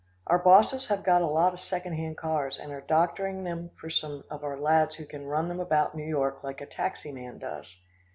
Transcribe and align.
"Our 0.25 0.39
bosses 0.39 0.87
have 0.87 1.03
got 1.03 1.21
a 1.21 1.27
lot 1.27 1.53
of 1.53 1.59
second 1.59 1.93
hand 1.93 2.17
cars, 2.17 2.57
and 2.57 2.71
are 2.71 2.81
doctoring 2.81 3.43
them 3.43 3.69
for 3.79 3.91
some 3.91 4.23
of 4.31 4.43
our 4.43 4.57
lads 4.57 4.95
who 4.95 5.05
can 5.05 5.27
run 5.27 5.47
them 5.47 5.59
about 5.59 5.93
New 5.93 6.07
York 6.09 6.43
like 6.43 6.59
a 6.59 6.65
taxi 6.65 7.11
man 7.11 7.37
does." 7.37 7.77